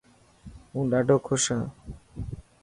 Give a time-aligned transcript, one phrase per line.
[0.71, 1.63] هون ڏاڌو خوش هان.